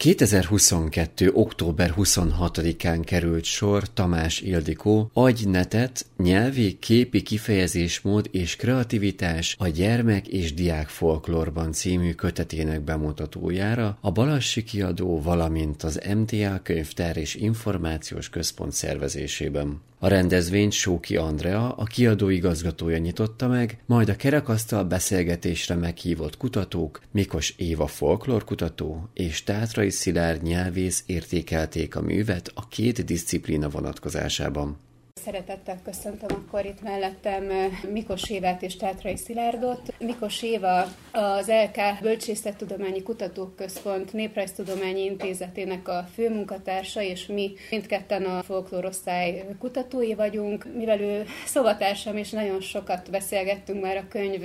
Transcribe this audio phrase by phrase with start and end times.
[0.00, 1.30] 2022.
[1.32, 10.54] október 26-án került sor Tamás Ildikó Agynetet, nyelvi, képi kifejezésmód és kreativitás a gyermek és
[10.54, 18.72] diák folklórban című kötetének bemutatójára a Balassi kiadó, valamint az MTA könyvtár és információs központ
[18.72, 19.80] szervezésében.
[20.02, 27.00] A rendezvényt Sóki Andrea, a kiadó igazgatója nyitotta meg, majd a kerekasztal beszélgetésre meghívott kutatók,
[27.10, 34.78] Mikos Éva folklórkutató és Tátrai Szilárd nyelvész értékelték a művet a két disziplína vonatkozásában.
[35.24, 37.44] Szeretettel köszöntöm akkor itt mellettem
[37.92, 39.94] Mikos Évát és Tátrai Szilárdot.
[39.98, 49.44] Mikos Éva az LK Bölcsészettudományi Kutatóközpont Néprajztudományi Intézetének a főmunkatársa, és mi mindketten a folklórosztály
[49.58, 50.66] kutatói vagyunk.
[50.76, 54.42] Mivel ő szobatársam, és nagyon sokat beszélgettünk már a könyv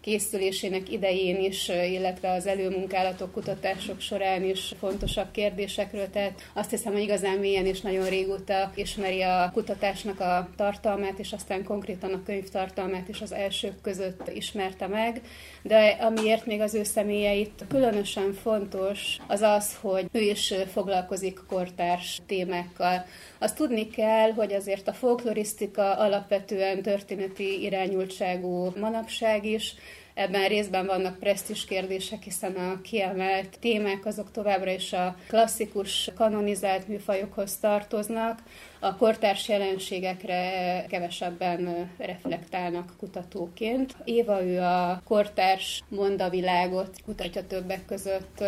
[0.00, 7.02] készülésének idején is, illetve az előmunkálatok, kutatások során is fontosabb kérdésekről, tehát azt hiszem, hogy
[7.02, 12.22] igazán mélyen és nagyon régóta ismeri a kutatásnak könyvnek a tartalmát, és aztán konkrétan a
[12.22, 15.20] könyv tartalmát is az elsők között ismerte meg,
[15.62, 22.20] de amiért még az ő személyeit különösen fontos, az az, hogy ő is foglalkozik kortárs
[22.26, 23.04] témákkal.
[23.38, 29.74] Azt tudni kell, hogy azért a folklorisztika alapvetően történeti irányultságú manapság is,
[30.14, 36.88] Ebben részben vannak presztis kérdések, hiszen a kiemelt témák azok továbbra is a klasszikus, kanonizált
[36.88, 38.42] műfajokhoz tartoznak,
[38.80, 43.96] a kortárs jelenségekre kevesebben reflektálnak kutatóként.
[44.04, 48.44] Éva ő a kortárs mondavilágot kutatja többek között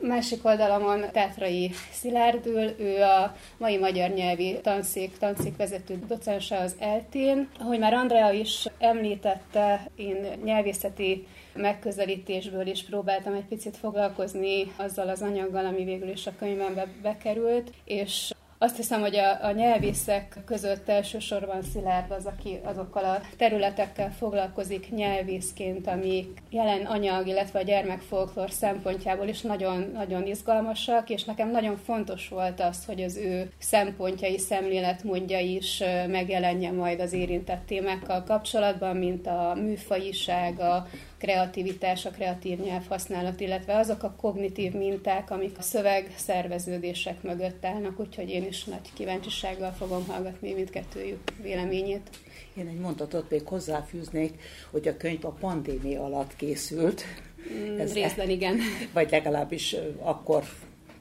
[0.00, 7.48] Másik oldalamon Tátrai Szilárdül, ő a mai magyar nyelvi tanszék, tanszékvezető docense az eltén.
[7.58, 15.22] Ahogy már Andrea is említette, én nyelvészeti megközelítésből is próbáltam egy picit foglalkozni azzal az
[15.22, 18.32] anyaggal, ami végül is a könyvembe bekerült, és
[18.64, 24.90] azt hiszem, hogy a, a nyelvészek között elsősorban Szilárd az, aki azokkal a területekkel foglalkozik
[24.90, 31.76] nyelvészként, amik jelen anyag, illetve a gyermekfolklór szempontjából is nagyon, nagyon izgalmasak, és nekem nagyon
[31.76, 38.96] fontos volt az, hogy az ő szempontjai, szemléletmódja is megjelenjen majd az érintett témákkal kapcsolatban,
[38.96, 40.86] mint a műfajiság, a
[41.18, 48.00] kreativitás, a kreatív nyelvhasználat, illetve azok a kognitív minták, amik a szöveg szerveződések mögött állnak,
[48.00, 52.10] úgyhogy én is nagy kíváncsisággal fogom hallgatni mindkettőjük véleményét.
[52.54, 57.04] Én egy mondatot még hozzáfűznék, hogy a könyv a pandémia alatt készült.
[57.52, 58.58] Mm, Ez részben igen.
[58.92, 60.44] Vagy legalábbis akkor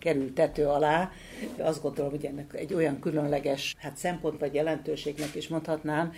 [0.04, 1.12] került tető alá.
[1.58, 6.14] Azt gondolom, hogy ennek egy olyan különleges hát szempont vagy jelentőségnek is mondhatnám,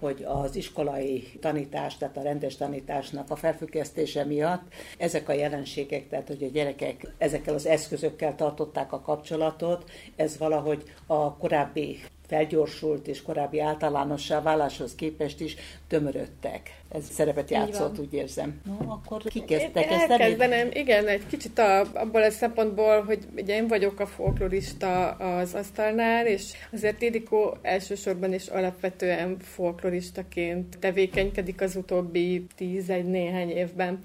[0.00, 4.62] hogy az iskolai tanítás, tehát a rendes tanításnak a felfüggesztése miatt
[4.98, 10.82] ezek a jelenségek, tehát hogy a gyerekek ezekkel az eszközökkel tartották a kapcsolatot, ez valahogy
[11.06, 15.56] a korábbi felgyorsult és korábbi általánossá váláshoz képest is
[15.88, 16.82] tömörödtek.
[16.92, 18.60] Ez szerepet játszott, úgy érzem.
[18.64, 23.68] No, akkor kezdtek ezt Elkezdenem, igen, egy kicsit a, abból a szempontból, hogy ugye én
[23.68, 32.46] vagyok a folklorista az asztalnál, és azért Ildikó elsősorban és alapvetően folkloristaként tevékenykedik az utóbbi
[32.56, 33.98] tíz-egy néhány évben.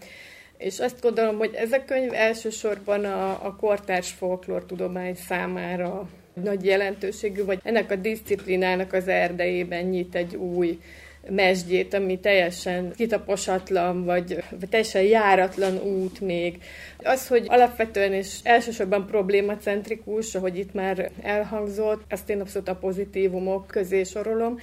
[0.57, 6.09] És azt gondolom, hogy ez a könyv elsősorban a, a kortárs folklór tudomány számára
[6.43, 10.79] nagy jelentőségű, vagy ennek a disziplinának az erdejében nyit egy új
[11.29, 16.61] mesdjét, ami teljesen kitaposatlan, vagy, vagy teljesen járatlan út még.
[16.97, 23.67] Az, hogy alapvetően és elsősorban problémacentrikus, ahogy itt már elhangzott, ezt én abszolút a pozitívumok
[23.67, 24.59] közé sorolom,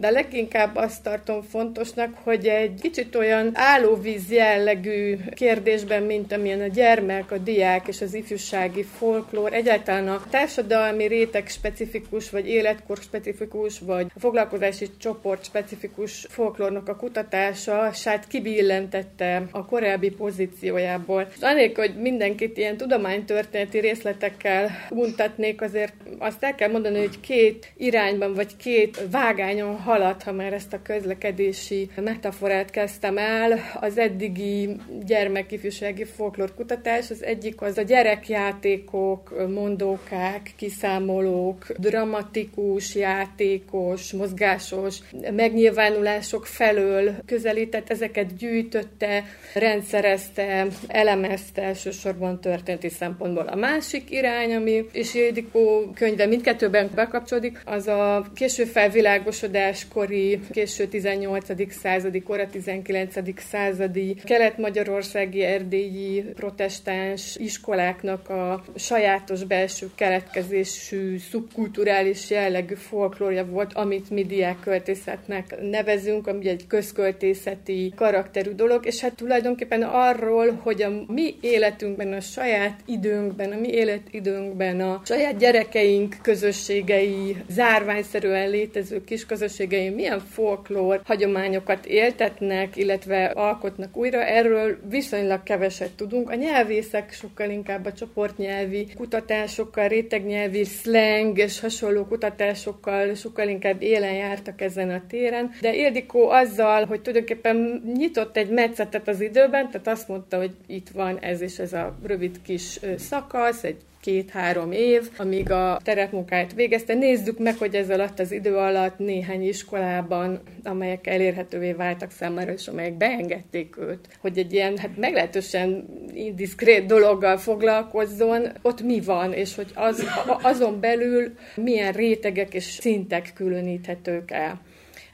[0.00, 6.66] de leginkább azt tartom fontosnak, hogy egy kicsit olyan állóvíz jellegű kérdésben, mint amilyen a
[6.66, 13.78] gyermek, a diák és az ifjúsági folklór, egyáltalán a társadalmi réteg specifikus, vagy életkor specifikus,
[13.78, 21.28] vagy a foglalkozási csoport specifikus folklórnak a kutatása sát kibillentette a korábbi pozíciójából.
[21.34, 27.72] És anélkül, hogy mindenkit ilyen tudománytörténeti részletekkel untatnék, azért azt el kell mondani, hogy két
[27.76, 34.76] irányban, vagy két vágányon halad, ha már ezt a közlekedési metaforát kezdtem el, az eddigi
[35.06, 44.96] gyermekifjúsági folklórkutatás, az egyik az a gyerekjátékok, mondókák, kiszámolók, dramatikus, játékos, mozgásos
[45.36, 49.24] megnyilvánulások felől közelített, ezeket gyűjtötte,
[49.54, 53.46] rendszerezte, elemezte elsősorban történeti szempontból.
[53.46, 60.86] A másik irány, ami és Ildikó könyve mindkettőben bekapcsolódik, az a késő felvilágosodás óvodáskori, késő
[60.86, 61.72] 18.
[61.72, 63.14] századi, kora 19.
[63.50, 74.24] századi kelet-magyarországi, erdélyi protestáns iskoláknak a sajátos belső keletkezésű, szubkulturális jellegű folklórja volt, amit mi
[74.24, 82.12] diákköltészetnek nevezünk, ami egy közköltészeti karakterű dolog, és hát tulajdonképpen arról, hogy a mi életünkben,
[82.12, 89.26] a saját időnkben, a mi életidőnkben, a saját gyerekeink közösségei, zárványszerűen létező kis
[89.68, 96.30] közösségei milyen folklór hagyományokat éltetnek, illetve alkotnak újra, erről viszonylag keveset tudunk.
[96.30, 104.14] A nyelvészek sokkal inkább a csoportnyelvi kutatásokkal, rétegnyelvi slang és hasonló kutatásokkal sokkal inkább élen
[104.14, 109.88] jártak ezen a téren, de Ildikó azzal, hogy tulajdonképpen nyitott egy metszetet az időben, tehát
[109.88, 113.76] azt mondta, hogy itt van ez és ez a rövid kis szakasz, egy
[114.08, 116.94] két-három év, amíg a terepmunkáját végezte.
[116.94, 122.68] Nézzük meg, hogy ez alatt az idő alatt néhány iskolában, amelyek elérhetővé váltak számára, és
[122.68, 125.84] amelyek beengedték őt, hogy egy ilyen hát meglehetősen
[126.14, 130.04] indiszkrét dologgal foglalkozzon, ott mi van, és hogy az,
[130.42, 134.60] azon belül milyen rétegek és szintek különíthetők el.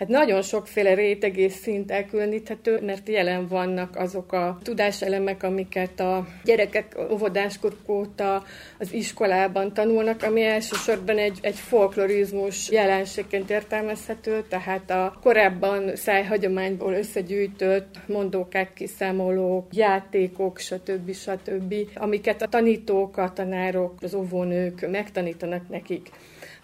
[0.04, 6.26] Hát nagyon sokféle réteg és szint elkülöníthető, mert jelen vannak azok a tudáselemek, amiket a
[6.44, 8.44] gyerekek óvodáskoruk óta
[8.78, 17.98] az iskolában tanulnak, ami elsősorban egy, egy folklorizmus jelenségként értelmezhető, tehát a korábban szájhagyományból összegyűjtött
[18.06, 21.14] mondókák, kiszámolók, játékok, stb.
[21.14, 26.10] stb., amiket a tanítók, a tanárok, az óvónők megtanítanak nekik.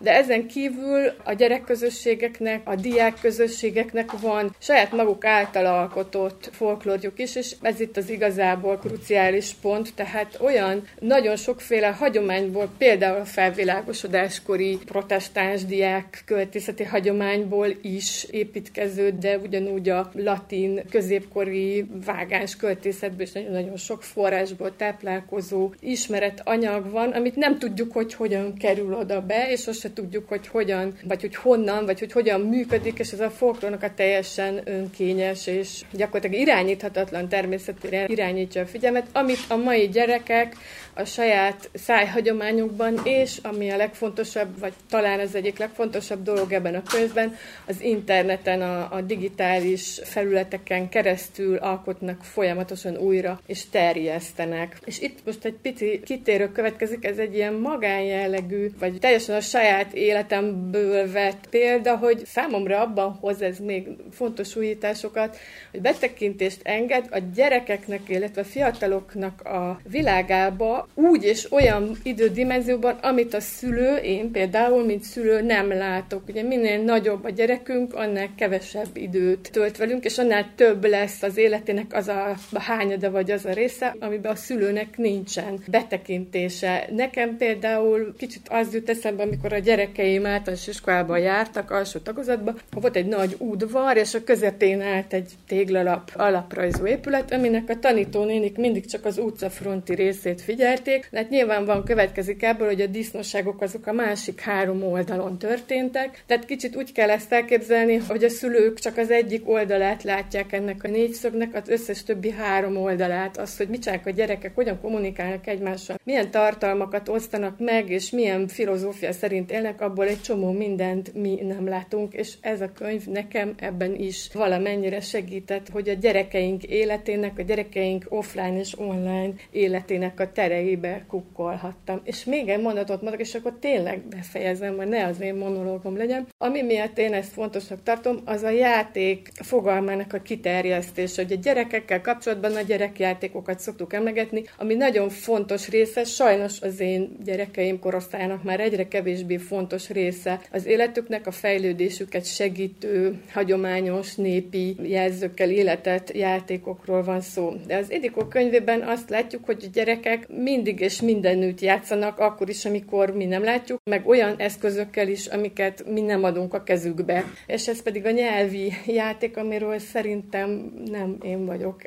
[0.03, 7.37] De ezen kívül a gyerekközösségeknek, a diák közösségeknek van saját maguk által alkotott folklórjuk is,
[7.37, 14.79] és ez itt az igazából kruciális pont, tehát olyan nagyon sokféle hagyományból, például a felvilágosodáskori
[14.85, 23.77] protestáns diák költészeti hagyományból is építkező, de ugyanúgy a latin középkori vágás költészetből is nagyon-nagyon
[23.77, 29.67] sok forrásból táplálkozó ismeret anyag van, amit nem tudjuk, hogy hogyan kerül oda be, és
[29.67, 33.83] azt tudjuk, hogy hogyan, vagy hogy honnan, vagy hogy hogyan működik, és ez a folklórnak
[33.83, 40.57] a teljesen önkényes és gyakorlatilag irányíthatatlan természetére irányítja a figyelmet, amit a mai gyerekek
[40.95, 46.83] a saját szájhagyományukban, és ami a legfontosabb, vagy talán az egyik legfontosabb dolog ebben a
[46.83, 54.79] könyvben, az interneten, a, a digitális felületeken keresztül alkotnak folyamatosan újra, és terjesztenek.
[54.85, 59.80] És itt most egy pici kitérő következik, ez egy ilyen magánjellegű, vagy teljesen a saját
[59.93, 65.37] életemből vett példa, hogy számomra abban hoz ez még fontos újításokat,
[65.71, 73.35] hogy betekintést enged a gyerekeknek, illetve a fiataloknak a világába, úgy és olyan idődimenzióban, amit
[73.35, 76.29] a szülő, én például, mint szülő nem látok.
[76.29, 81.37] Ugye minél nagyobb a gyerekünk, annál kevesebb időt tölt velünk, és annál több lesz az
[81.37, 86.89] életének az a hányada vagy az a része, amiben a szülőnek nincsen betekintése.
[86.97, 92.97] Nekem például kicsit az jut eszembe, amikor a gyerekeim általános iskolában jártak, alsó tagozatban, volt
[92.97, 98.87] egy nagy udvar, és a közepén állt egy téglalap alaprajzú épület, aminek a tanítónénik mindig
[98.87, 103.61] csak az utcafronti részét figyel, mérték, de hát nyilván van következik ebből, hogy a disznóságok
[103.61, 106.23] azok a másik három oldalon történtek.
[106.27, 110.85] Tehát kicsit úgy kell ezt elképzelni, hogy a szülők csak az egyik oldalát látják ennek
[110.85, 115.99] a négyszögnek, az összes többi három oldalát, az, hogy mit a gyerekek, hogyan kommunikálnak egymással,
[116.05, 121.69] milyen tartalmakat osztanak meg, és milyen filozófia szerint élnek, abból egy csomó mindent mi nem
[121.69, 127.43] látunk, és ez a könyv nekem ebben is valamennyire segített, hogy a gyerekeink életének, a
[127.43, 132.01] gyerekeink offline és online életének a terei fejébe kukkolhattam.
[132.05, 136.27] És még egy mondatot mondok, és akkor tényleg befejezem, hogy ne az én monológom legyen.
[136.39, 142.57] Ami miatt én ezt fontosnak tartom, az a játék fogalmának a kiterjesztése, a gyerekekkel kapcsolatban
[142.57, 148.89] a gyerekjátékokat szoktuk emlegetni, ami nagyon fontos része, sajnos az én gyerekeim korosztályának már egyre
[148.89, 157.55] kevésbé fontos része az életüknek, a fejlődésüket segítő, hagyományos, népi jelzőkkel életet játékokról van szó.
[157.67, 162.49] De az Edikó könyvében azt látjuk, hogy a gyerekek mind mindig és mindenütt játszanak, akkor
[162.49, 167.25] is, amikor mi nem látjuk, meg olyan eszközökkel is, amiket mi nem adunk a kezükbe.
[167.47, 171.83] És ez pedig a nyelvi játék, amiről szerintem nem én vagyok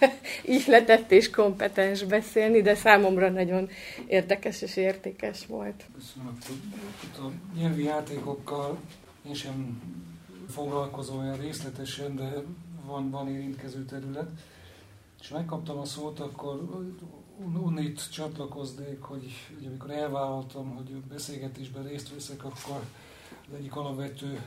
[0.58, 3.68] ihletett és kompetens beszélni, de számomra nagyon
[4.06, 5.84] érdekes és értékes volt.
[5.94, 6.38] Köszönöm.
[7.02, 8.78] A nyelvi játékokkal
[9.26, 9.82] én sem
[10.48, 12.42] foglalkozom olyan részletesen, de
[12.86, 14.28] van, van érintkező terület.
[15.20, 16.84] És megkaptam a szót, akkor
[17.62, 22.82] unnit csatlakoznék, hogy, hogy amikor elvállaltam, hogy beszélgetésben részt veszek, akkor
[23.48, 24.40] az egyik alapvető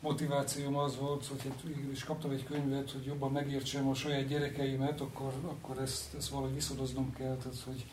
[0.00, 5.00] motivációm az volt, hogy hát is kaptam egy könyvet, hogy jobban megértsem a saját gyerekeimet,
[5.00, 7.86] akkor, akkor ezt, ezt valahogy viszonoznom kell, tehát hogy,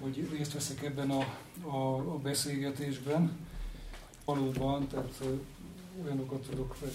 [0.00, 1.24] hogy részt veszek ebben a,
[1.68, 3.36] a, a beszélgetésben.
[4.24, 5.22] Valóban, tehát
[6.04, 6.90] olyanokat tudok meg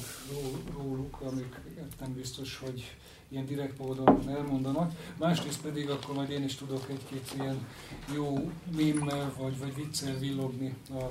[0.78, 1.56] róluk, amik
[2.00, 2.96] nem biztos, hogy
[3.28, 4.92] ilyen direkt módon elmondanak.
[5.18, 7.68] Másrészt pedig akkor majd én is tudok egy-két ilyen
[8.16, 11.04] jó mémmel vagy, vagy viccel villogni a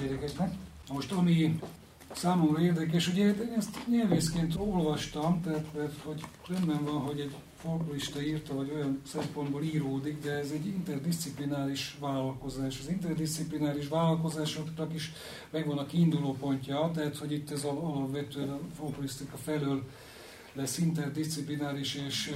[0.00, 0.52] gyerekeknek.
[0.92, 1.60] Most ami
[2.12, 8.54] számomra érdekes, ugye ezt nyelvészként olvastam, tehát mert, hogy rendben van, hogy egy folklorista írta,
[8.54, 12.78] vagy olyan szempontból íródik, de ez egy interdisziplináris vállalkozás.
[12.80, 15.12] Az interdisziplináris vállalkozásoknak is
[15.50, 19.88] megvan a kiinduló pontja, tehát hogy itt ez alapvetően a folklorisztika felől
[20.52, 22.32] lesz interdisziplináris, és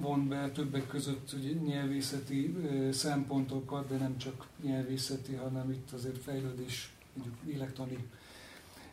[0.00, 2.56] von be többek között ugye, nyelvészeti
[2.92, 7.96] szempontokat, de nem csak nyelvészeti, hanem itt azért fejlődés, mondjuk lélektani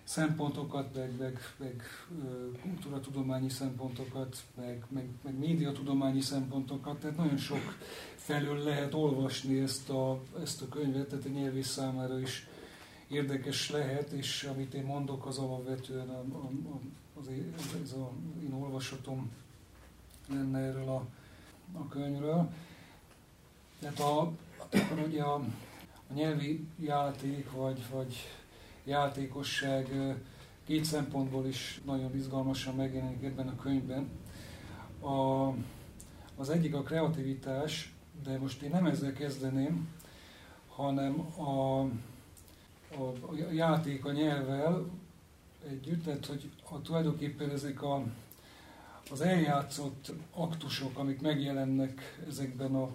[0.06, 1.84] szempontokat, meg, meg, meg
[2.62, 7.78] kultúratudományi szempontokat, meg, meg, meg médiatudományi szempontokat, tehát nagyon sok
[8.16, 12.48] felől lehet olvasni ezt a, ezt a könyvet, tehát a nyelvész számára is
[13.08, 16.80] érdekes lehet, és amit én mondok, az alapvetően a, a, a,
[17.20, 17.30] az,
[17.84, 18.12] ez a
[18.44, 19.32] én olvasatom
[20.30, 21.06] lenne erről a,
[21.74, 22.50] a könyvről.
[23.80, 25.36] Tehát a, akkor ugye a,
[26.10, 28.16] a nyelvi játék, vagy, vagy
[28.86, 29.90] játékosság
[30.66, 34.10] két szempontból is nagyon izgalmasan megjelenik ebben a könyvben.
[35.02, 35.50] A,
[36.36, 39.88] az egyik a kreativitás, de most én nem ezzel kezdeném,
[40.76, 41.80] hanem a,
[42.98, 44.86] a, a játék a nyelvvel
[45.70, 48.04] együtt, tehát hogy a, tulajdonképpen ezek a,
[49.12, 52.90] az eljátszott aktusok, amik megjelennek ezekben a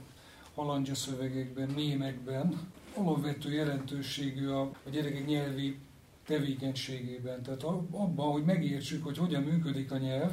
[0.55, 5.79] halandja szövegekben, mémekben, alapvető jelentőségű a, a gyerekek nyelvi
[6.27, 7.43] tevékenységében.
[7.43, 10.33] Tehát abban, hogy megértsük, hogy hogyan működik a nyelv,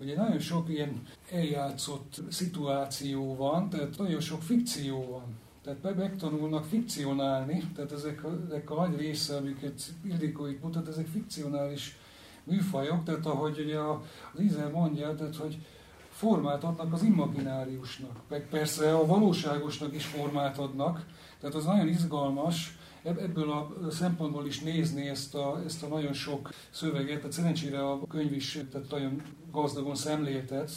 [0.00, 5.36] Ugye nagyon sok ilyen eljátszott szituáció van, tehát nagyon sok fikció van.
[5.62, 11.06] Tehát megtanulnak fikcionálni, tehát ezek a, ezek a nagy része, amiket Ildikó itt mutat, ezek
[11.06, 11.96] fikcionális
[12.44, 13.78] műfajok, tehát ahogy ugye
[14.34, 15.58] az Izel mondja, tehát hogy
[16.10, 21.06] formát adnak az imagináriusnak, meg persze a valóságosnak is formát adnak,
[21.40, 22.78] tehát az nagyon izgalmas.
[23.02, 28.06] Ebből a szempontból is nézni ezt a, ezt a nagyon sok szöveget, tehát szerencsére a
[28.06, 30.70] könyv is tehát nagyon gazdagon szemléltet,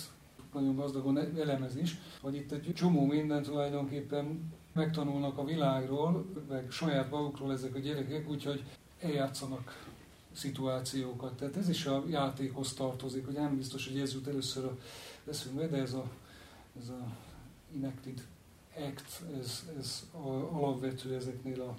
[0.54, 7.12] nagyon gazdagon elemez is, hogy itt egy csomó mindent tulajdonképpen megtanulnak a világról, meg saját
[7.12, 8.64] magukról ezek a gyerekek, úgyhogy
[9.00, 9.86] eljátszanak
[10.32, 11.34] szituációkat.
[11.34, 14.78] Tehát ez is a játékhoz tartozik, hogy nem biztos, hogy ez jut először a
[15.30, 16.06] eszünkbe, de ez a,
[16.82, 17.08] ez a
[17.76, 18.28] enacted
[18.82, 20.06] act, ez, ez
[20.52, 21.76] alapvető ezeknél a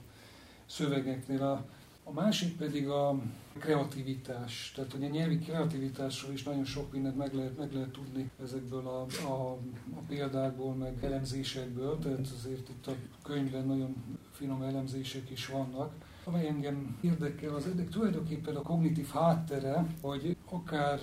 [0.66, 1.42] szövegeknél.
[1.42, 1.64] A,
[2.04, 3.20] a másik pedig a
[3.58, 4.72] kreativitás.
[4.74, 9.06] Tehát, a nyelvi kreativitásról is nagyon sok mindent meg lehet, meg lehet tudni ezekből a,
[9.26, 9.50] a,
[9.94, 11.98] a példákból, meg elemzésekből.
[11.98, 12.92] Tehát azért itt a
[13.22, 15.92] könyvben nagyon finom elemzések is vannak.
[16.24, 21.00] Amely engem érdekel, az ennek tulajdonképpen a kognitív háttere, hogy akár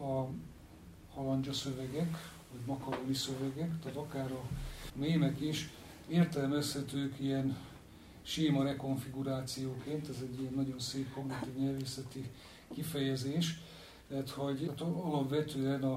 [0.00, 0.24] a
[1.14, 2.16] halandzsa szövegek,
[2.52, 4.42] vagy makaroni szövegek, tehát akár a
[4.94, 5.68] mémek is
[6.08, 7.56] értelmezhetők ilyen
[8.22, 12.30] séma rekonfigurációként, ez egy ilyen nagyon szép kognitív nyelvészeti
[12.74, 13.60] kifejezés,
[14.08, 15.92] tehát hogy hát alapvetően a,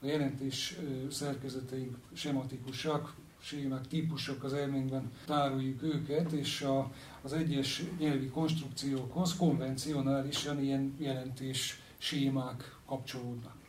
[0.00, 0.76] a jelentés
[1.10, 6.92] szerkezeteink sematikusak, sémák, típusok az elménkben tároljuk őket, és a,
[7.22, 13.61] az egyes nyelvi konstrukciókhoz konvencionálisan ilyen jelentés sémák kapcsolódnak.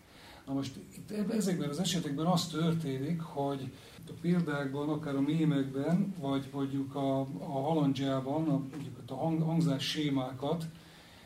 [0.46, 3.72] Na most itt ezekben az esetekben az történik, hogy
[4.08, 9.84] a példákban, akár a mémekben, vagy mondjuk a, a halandzsában, a, mondjuk a hang, hangzás
[9.84, 10.66] sémákat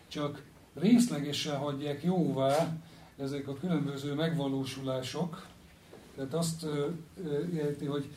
[0.07, 0.43] csak
[0.73, 2.77] részlegesen hagyják jóvá
[3.17, 5.47] ezek a különböző megvalósulások.
[6.15, 6.65] Tehát azt
[7.53, 8.09] jelenti, hogy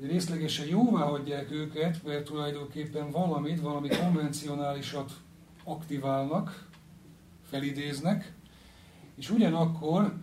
[0.00, 5.12] részlegesen jóvá hagyják őket, mert tulajdonképpen valamit, valami konvencionálisat
[5.64, 6.68] aktiválnak,
[7.48, 8.32] felidéznek,
[9.16, 10.14] és ugyanakkor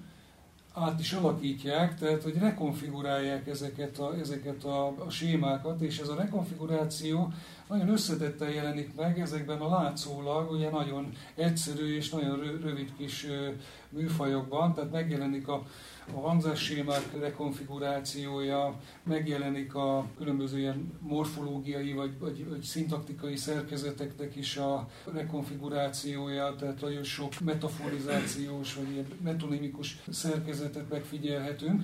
[0.74, 6.16] át is alakítják, tehát hogy rekonfigurálják ezeket a, ezeket a, a sémákat, és ez a
[6.16, 7.34] rekonfiguráció
[7.74, 13.28] nagyon összetetten jelenik meg ezekben a látszólag, ugye nagyon egyszerű és nagyon rövid kis
[13.90, 15.66] műfajokban, tehát megjelenik a,
[16.14, 24.88] a hangzássémák rekonfigurációja, megjelenik a különböző ilyen morfológiai vagy, vagy, vagy szintaktikai szerkezeteknek is a
[25.14, 31.82] rekonfigurációja, tehát nagyon sok metaforizációs vagy ilyen metonimikus szerkezetet megfigyelhetünk,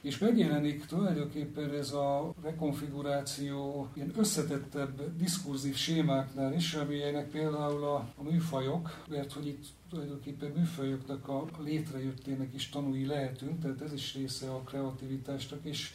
[0.00, 8.22] és megjelenik tulajdonképpen ez a rekonfiguráció ilyen összetettebb diskurzív sémáknál is, amilyenek például a, a
[8.22, 14.50] műfajok, mert hogy itt tulajdonképpen műfajoknak a létrejöttének is tanúi lehetünk, tehát ez is része
[14.50, 15.92] a kreativitásnak, és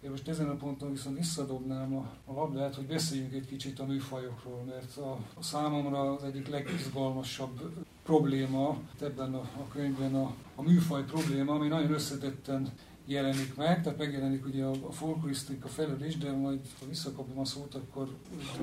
[0.00, 3.84] én most ezen a ponton viszont visszadobnám a, a labdát, hogy beszéljünk egy kicsit a
[3.84, 10.62] műfajokról, mert a, a számomra az egyik legizgalmasabb probléma ebben a, a könyvben a, a
[10.62, 12.72] műfaj probléma, ami nagyon összetetten
[13.10, 17.44] jelenik meg, tehát megjelenik ugye a, a folklorisztika felől is, de majd ha visszakapom a
[17.44, 18.16] szót, akkor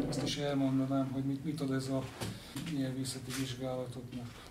[0.09, 2.03] ezt is elmondanám, hogy mit, mit ad ez a
[2.77, 4.46] nyelvészeti vizsgálatoknak.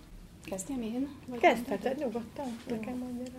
[0.46, 1.08] Kezdjem én?
[1.40, 3.32] Kezdheted nyugodtan, nekem mondja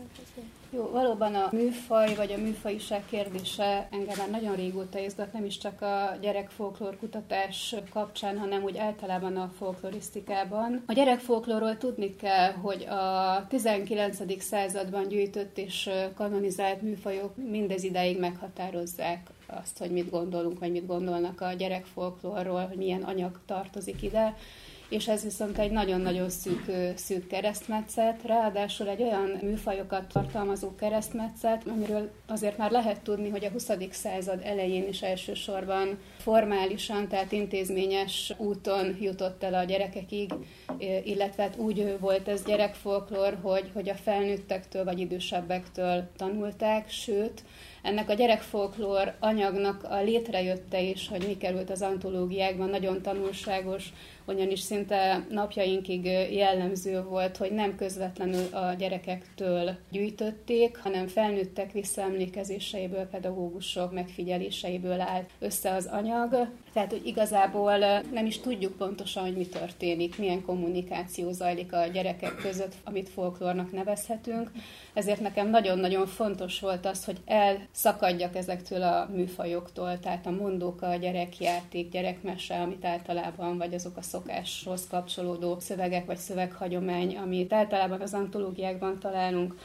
[0.69, 5.57] Jó, valóban a műfaj vagy a műfajiság kérdése engem már nagyon régóta izgat, nem is
[5.57, 10.83] csak a gyerekfolklór kutatás kapcsán, hanem úgy általában a folklorisztikában.
[10.85, 14.43] A gyerekfolklórról tudni kell, hogy a 19.
[14.43, 21.41] században gyűjtött és kanonizált műfajok mindez ideig meghatározzák azt, hogy mit gondolunk, vagy mit gondolnak
[21.41, 24.35] a gyerekfolklórról, hogy milyen anyag tartozik ide
[24.89, 26.63] és ez viszont egy nagyon-nagyon szűk,
[26.95, 33.49] szűk keresztmetszet, ráadásul egy olyan műfajokat tartalmazó keresztmetszet, amiről azért már lehet tudni, hogy a
[33.49, 33.71] 20.
[33.91, 40.33] század elején is elsősorban formálisan, tehát intézményes úton jutott el a gyerekekig,
[41.03, 47.43] illetve hát úgy volt ez gyerekfolklor, hogy, hogy a felnőttektől vagy idősebbektől tanulták, sőt,
[47.81, 53.93] ennek a gyerekfolklór anyagnak a létrejötte is, hogy mi került az antológiákban, nagyon tanulságos,
[54.27, 63.93] ugyanis szinte napjainkig jellemző volt, hogy nem közvetlenül a gyerekektől gyűjtötték, hanem felnőttek visszaemlékezéseiből, pedagógusok
[63.93, 66.47] megfigyeléseiből állt össze az anyag.
[66.73, 67.77] Tehát, hogy igazából
[68.13, 73.71] nem is tudjuk pontosan, hogy mi történik, milyen kommunikáció zajlik a gyerekek között, amit folklórnak
[73.71, 74.51] nevezhetünk.
[74.93, 80.95] Ezért nekem nagyon-nagyon fontos volt az, hogy elszakadjak ezektől a műfajoktól, tehát a mondóka, a
[80.95, 88.13] gyerekjáték, gyerekmese, amit általában, vagy azok a szokáshoz kapcsolódó szövegek vagy szöveghagyomány, amit általában az
[88.13, 89.55] antológiákban találunk,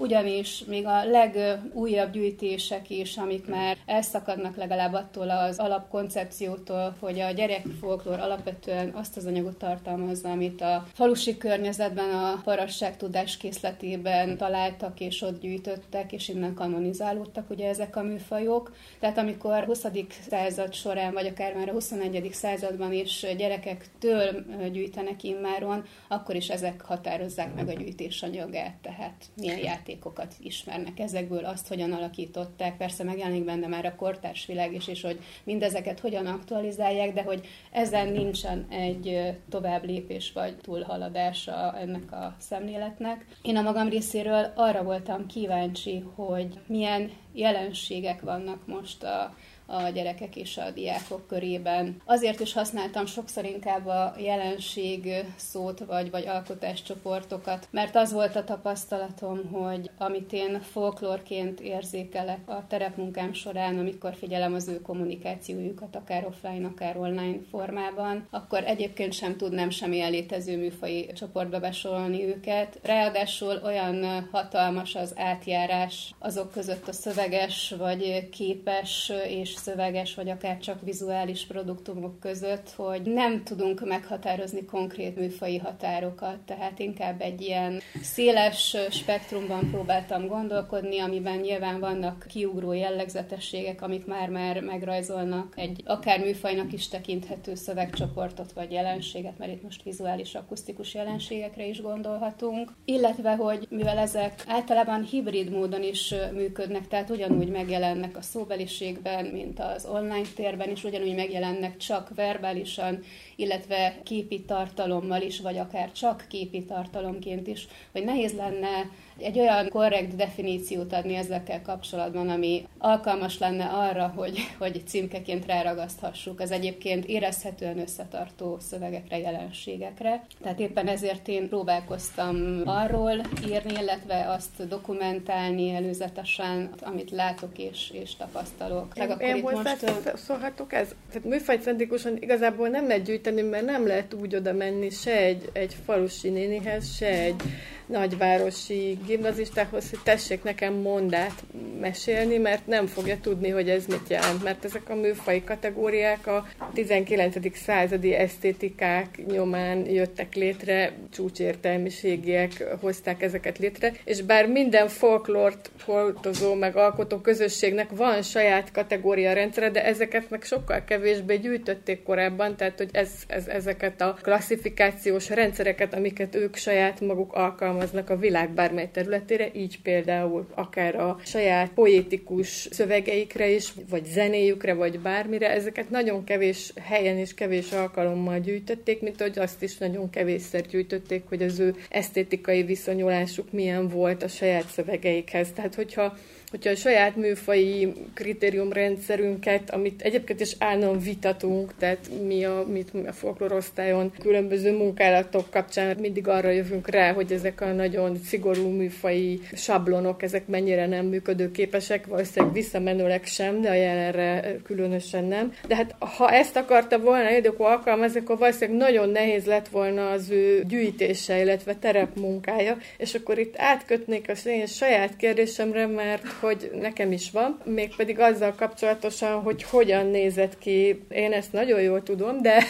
[0.00, 7.30] ugyanis még a legújabb gyűjtések is, amik már elszakadnak legalább attól az alapkoncepciótól, hogy a
[7.30, 15.00] gyerekfolklór alapvetően azt az anyagot tartalmazza, amit a falusi környezetben, a parasság tudás készletében találtak
[15.00, 18.74] és ott gyűjtöttek, és innen kanonizálódtak ugye ezek a műfajok.
[19.00, 19.86] Tehát amikor 20.
[20.28, 22.28] század során, vagy akár már a 21.
[22.32, 29.58] században is gyerekektől gyűjtenek immáron, akkor is ezek határozzák meg a gyűjtés anyagát, tehát milyen
[29.58, 32.76] játék játékokat ismernek ezekből, azt hogyan alakították.
[32.76, 37.46] Persze megjelenik benne már a kortárs világ is, és hogy mindezeket hogyan aktualizálják, de hogy
[37.70, 43.26] ezen nincsen egy tovább lépés vagy túlhaladása ennek a szemléletnek.
[43.42, 49.34] Én a magam részéről arra voltam kíváncsi, hogy milyen jelenségek vannak most a
[49.70, 52.00] a gyerekek és a diákok körében.
[52.04, 58.44] Azért is használtam sokszor inkább a jelenség szót, vagy, vagy alkotáscsoportokat, mert az volt a
[58.44, 66.26] tapasztalatom, hogy amit én folklórként érzékelek a terepmunkám során, amikor figyelem az ő kommunikációjukat, akár
[66.26, 72.78] offline, akár online formában, akkor egyébként sem tudnám semmi létező műfai csoportba besorolni őket.
[72.82, 80.58] Ráadásul olyan hatalmas az átjárás azok között a szöveges, vagy képes és szöveges, vagy akár
[80.58, 87.80] csak vizuális produktumok között, hogy nem tudunk meghatározni konkrét műfai határokat, tehát inkább egy ilyen
[88.02, 96.72] széles spektrumban próbáltam gondolkodni, amiben nyilván vannak kiugró jellegzetességek, amik már-már megrajzolnak egy akár műfajnak
[96.72, 103.66] is tekinthető szövegcsoportot vagy jelenséget, mert itt most vizuális, akusztikus jelenségekre is gondolhatunk, illetve, hogy
[103.70, 109.86] mivel ezek általában hibrid módon is működnek, tehát ugyanúgy megjelennek a szóbeliségben, mint mint az
[109.86, 113.02] online térben is ugyanúgy megjelennek csak verbálisan,
[113.36, 118.90] illetve képi tartalommal is, vagy akár csak képi tartalomként is, hogy nehéz lenne
[119.22, 126.40] egy olyan korrekt definíciót adni ezekkel kapcsolatban, ami alkalmas lenne arra, hogy, hogy címkeként ráragaszthassuk
[126.40, 130.24] az egyébként érezhetően összetartó szövegekre, jelenségekre.
[130.42, 138.16] Tehát éppen ezért én próbálkoztam arról írni, illetve azt dokumentálni előzetesen, amit látok és, és
[138.16, 138.92] tapasztalok.
[138.96, 139.86] Akkor én itt most...
[140.14, 140.88] szólhatok ez?
[141.12, 145.76] Tehát műfajcentrikusan igazából nem lehet gyűjteni, mert nem lehet úgy oda menni se egy, egy
[145.84, 147.42] falusi nénihez, se egy
[147.90, 151.42] nagyvárosi gimnazistákhoz, hogy tessék nekem mondát
[151.80, 156.46] mesélni, mert nem fogja tudni, hogy ez mit jelent, mert ezek a műfai kategóriák a
[156.74, 157.56] 19.
[157.56, 166.76] századi esztétikák nyomán jöttek létre, csúcsértelmiségiek hozták ezeket létre, és bár minden folklort hordozó meg
[166.76, 172.90] alkotó közösségnek van saját kategória rendszere, de ezeket meg sokkal kevésbé gyűjtötték korábban, tehát hogy
[172.92, 179.50] ez, ez, ezeket a klasszifikációs rendszereket, amiket ők saját maguk alkalmaznak a világ bármely területére,
[179.54, 186.72] így például akár a saját poétikus szövegeikre is, vagy zenéjükre, vagy bármire, ezeket nagyon kevés
[186.80, 191.74] helyen és kevés alkalommal gyűjtötték, mint hogy azt is nagyon kevésszer gyűjtötték, hogy az ő
[191.88, 195.52] esztétikai viszonyulásuk milyen volt a saját szövegeikhez.
[195.52, 196.16] Tehát, hogyha
[196.50, 203.12] hogyha a saját műfai kritériumrendszerünket, amit egyébként is állandóan vitatunk, tehát mi a, mit a
[203.12, 210.22] folklorosztályon különböző munkálatok kapcsán mindig arra jövünk rá, hogy ezek a nagyon szigorú műfai sablonok,
[210.22, 215.52] ezek mennyire nem működőképesek, valószínűleg visszamenőleg sem, de a jelenre különösen nem.
[215.66, 220.30] De hát ha ezt akarta volna Ildikó alkalmazni, akkor valószínűleg nagyon nehéz lett volna az
[220.30, 227.12] ő gyűjtése, illetve terepmunkája, és akkor itt átkötnék a én saját kérdésemre, mert hogy nekem
[227.12, 231.04] is van, mégpedig azzal kapcsolatosan, hogy hogyan nézett ki.
[231.08, 232.64] Én ezt nagyon jól tudom, de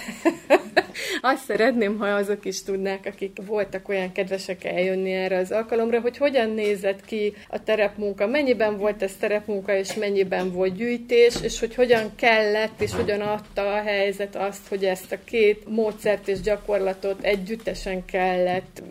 [1.21, 6.17] azt szeretném, ha azok is tudnák, akik voltak olyan kedvesek eljönni erre az alkalomra, hogy
[6.17, 11.75] hogyan nézett ki a terepmunka, mennyiben volt ez terepmunka, és mennyiben volt gyűjtés, és hogy
[11.75, 17.23] hogyan kellett, és hogyan adta a helyzet azt, hogy ezt a két módszert és gyakorlatot
[17.23, 18.83] együttesen kellett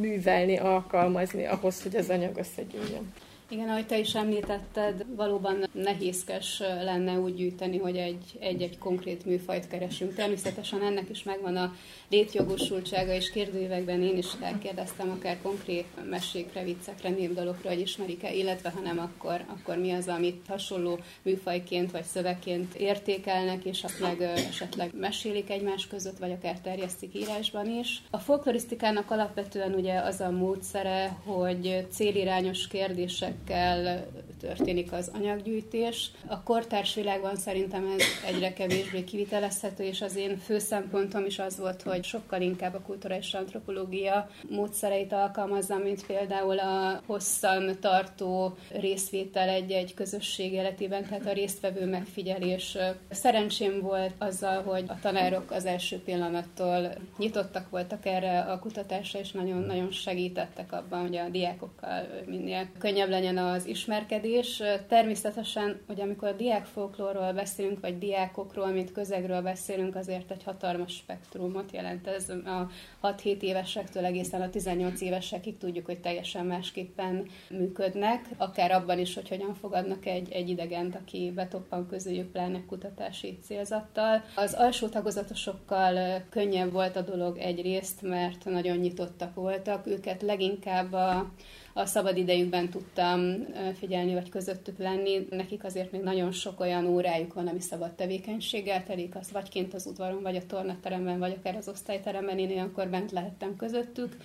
[0.00, 3.12] művelni, alkalmazni ahhoz, hogy az anyag összegyűjjön.
[3.48, 10.14] Igen, ahogy te is említetted, valóban nehézkes lenne úgy gyűjteni, hogy egy-egy konkrét műfajt keresünk.
[10.14, 11.74] Természetesen ennek is megvan a
[12.08, 18.80] létjogosultsága, és kérdőívekben én is elkérdeztem akár konkrét mesékre, viccekre, népdalokra, hogy ismerik-e, illetve ha
[18.80, 25.50] nem, akkor, akkor mi az, amit hasonló műfajként vagy szövegként értékelnek, és esetleg, esetleg mesélik
[25.50, 28.02] egymás között, vagy akár terjesztik írásban is.
[28.10, 34.06] A folklorisztikának alapvetően ugye az a módszere, hogy célirányos kérdések eszközökkel
[34.40, 36.10] történik az anyaggyűjtés.
[36.26, 41.58] A kortárs világban szerintem ez egyre kevésbé kivitelezhető, és az én fő szempontom is az
[41.58, 49.48] volt, hogy sokkal inkább a kulturális antropológia módszereit alkalmazzam, mint például a hosszan tartó részvétel
[49.48, 52.76] egy-egy közösség életében, tehát a résztvevő megfigyelés.
[53.10, 59.32] Szerencsém volt azzal, hogy a tanárok az első pillanattól nyitottak voltak erre a kutatásra, és
[59.32, 64.62] nagyon-nagyon segítettek abban, hogy a diákokkal minél könnyebb legyen legyen az ismerkedés.
[64.88, 71.72] Természetesen, hogy amikor a diákfolklórról beszélünk, vagy diákokról, mint közegről beszélünk, azért egy hatalmas spektrumot
[71.72, 72.28] jelent ez.
[72.28, 72.70] A
[73.02, 79.28] 6-7 évesektől egészen a 18 évesekig tudjuk, hogy teljesen másképpen működnek, akár abban is, hogy
[79.28, 84.24] hogyan fogadnak egy, egy idegent, aki betoppan közüljük pláne kutatási célzattal.
[84.34, 91.30] Az alsó tagozatosokkal könnyebb volt a dolog egyrészt, mert nagyon nyitottak voltak, őket leginkább a
[91.76, 93.46] a szabad idejükben tudtam
[93.78, 95.26] figyelni, vagy közöttük lenni.
[95.30, 99.74] Nekik azért még nagyon sok olyan órájuk van, ami szabad tevékenységgel telik, az vagy kint
[99.74, 104.16] az udvaron, vagy a tornateremben, vagy akár az osztályteremben, én olyankor bent lehettem közöttük.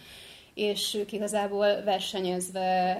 [0.54, 3.00] És ők igazából versenyezve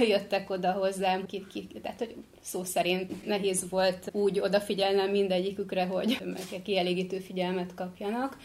[0.00, 5.84] uh, jöttek oda hozzám, ki, ki, tehát hogy szó szerint nehéz volt úgy odafigyelnem mindegyikükre,
[5.84, 6.18] hogy
[6.62, 8.36] kielégítő figyelmet kapjanak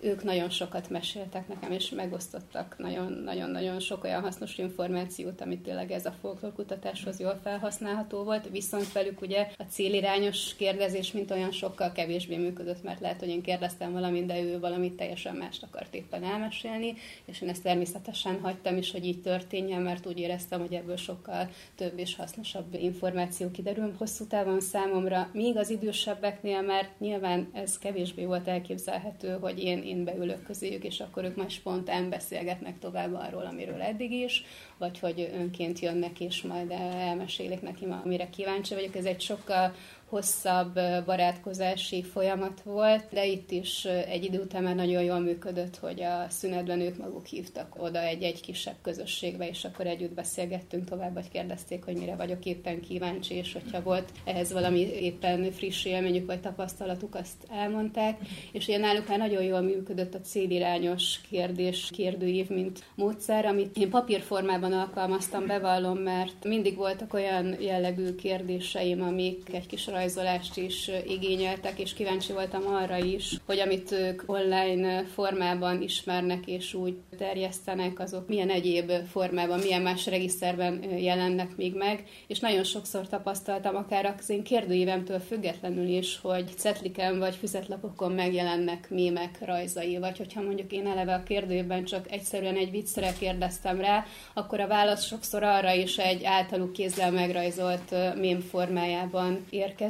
[0.00, 2.76] ők nagyon sokat meséltek nekem, és megosztottak
[3.24, 9.20] nagyon-nagyon sok olyan hasznos információt, amit tényleg ez a folklorkutatáshoz jól felhasználható volt, viszont velük
[9.20, 14.26] ugye a célirányos kérdezés, mint olyan sokkal kevésbé működött, mert lehet, hogy én kérdeztem valamit,
[14.26, 19.04] de ő valamit teljesen mást akart éppen elmesélni, és én ezt természetesen hagytam is, hogy
[19.06, 24.60] így történjen, mert úgy éreztem, hogy ebből sokkal több és hasznosabb információ kiderül hosszú távon
[24.60, 30.84] számomra, míg az idősebbeknél, mert nyilván ez kevésbé volt elképzelhető, hogy én én beülök közéjük,
[30.84, 34.44] és akkor ők majd spontán beszélgetnek tovább arról, amiről eddig is,
[34.78, 38.96] vagy hogy önként jönnek, és majd elmesélik neki, amire kíváncsi vagyok.
[38.96, 39.74] Ez egy sokkal
[40.10, 40.74] hosszabb
[41.06, 46.26] barátkozási folyamat volt, de itt is egy idő után már nagyon jól működött, hogy a
[46.28, 51.84] szünetben ők maguk hívtak oda egy-egy kisebb közösségbe, és akkor együtt beszélgettünk tovább, vagy kérdezték,
[51.84, 57.14] hogy mire vagyok éppen kíváncsi, és hogyha volt ehhez valami éppen friss élményük vagy tapasztalatuk,
[57.14, 58.18] azt elmondták,
[58.52, 63.90] és ilyen náluk már nagyon jól működött a célirányos kérdés, kérdőív, mint módszer, amit én
[63.90, 71.78] papírformában alkalmaztam, bevallom, mert mindig voltak olyan jellegű kérdéseim, amik egy kis rajzolást is igényeltek,
[71.78, 78.28] és kíváncsi voltam arra is, hogy amit ők online formában ismernek és úgy terjesztenek, azok
[78.28, 84.30] milyen egyéb formában, milyen más regiszterben jelennek még meg, és nagyon sokszor tapasztaltam, akár az
[84.30, 90.86] én kérdőívemtől függetlenül is, hogy cetliken vagy füzetlapokon megjelennek mémek rajzai, vagy hogyha mondjuk én
[90.86, 95.98] eleve a kérdőjében csak egyszerűen egy viccre kérdeztem rá, akkor a válasz sokszor arra is
[95.98, 99.44] egy általuk kézzel megrajzolt mém formájában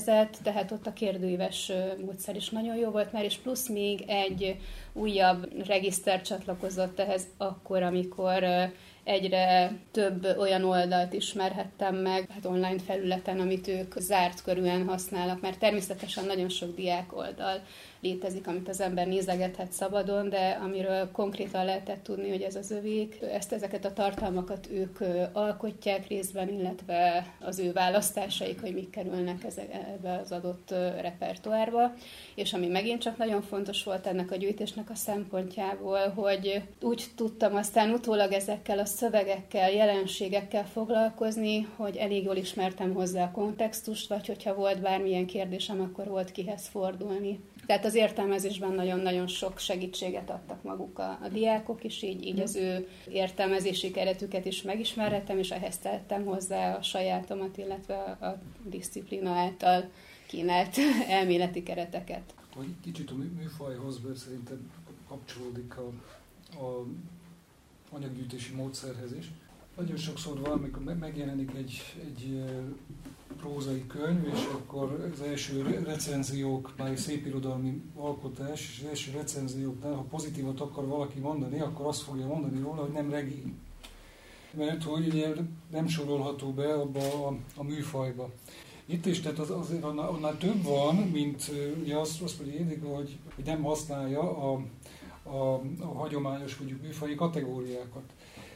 [0.09, 1.73] érkezett, tehát ott a kérdőíves
[2.05, 4.57] módszer is nagyon jó volt már, és plusz még egy
[4.93, 8.45] újabb regiszter csatlakozott ehhez akkor, amikor
[9.05, 15.59] egyre több olyan oldalt ismerhettem meg hát online felületen, amit ők zárt körülön használnak, mert
[15.59, 17.61] természetesen nagyon sok diák oldal
[18.01, 23.19] létezik, amit az ember nézegethet szabadon, de amiről konkrétan lehetett tudni, hogy ez az övék,
[23.33, 24.99] ezt ezeket a tartalmakat ők
[25.33, 31.95] alkotják részben, illetve az ő választásaik, hogy mik kerülnek ebbe az adott repertoárba.
[32.35, 37.55] És ami megint csak nagyon fontos volt ennek a gyűjtésnek a szempontjából, hogy úgy tudtam
[37.57, 44.27] aztán utólag ezekkel a szövegekkel, jelenségekkel foglalkozni, hogy elég jól ismertem hozzá a kontextust, vagy
[44.27, 47.41] hogyha volt bármilyen kérdésem, akkor volt kihez fordulni.
[47.71, 52.57] Tehát az értelmezésben nagyon-nagyon sok segítséget adtak maguk a, a diákok is, így, így az
[52.57, 59.31] ő értelmezési keretüket is megismerhetem, és ehhez tettem hozzá a sajátomat, illetve a, a disziplina
[59.31, 59.91] által
[60.27, 60.77] kínált
[61.19, 62.35] elméleti kereteket.
[62.55, 64.71] Hogy kicsit a műfajhoz, mert szerintem
[65.09, 65.93] kapcsolódik a,
[66.65, 66.87] a
[67.91, 69.31] anyaggyűjtési módszerhez is.
[69.77, 72.43] Nagyon sokszor van, amikor megjelenik egy, egy
[73.41, 79.11] prózai könyv, és akkor az első recenziók, már egy szép irodalmi alkotás, és az első
[79.13, 83.55] recenzióknál, ha pozitívat akar valaki mondani, akkor azt fogja mondani róla, hogy nem regény.
[84.53, 85.29] Mert hogy ugye
[85.71, 88.31] nem sorolható be abba a, a műfajba.
[88.87, 91.51] Itt is, tehát az, azért annál, annál több van, mint
[91.83, 94.63] ugye azt, azt mondja Édika, hogy, hogy nem használja a,
[95.23, 98.03] a, a hagyományos mondjuk műfaji kategóriákat.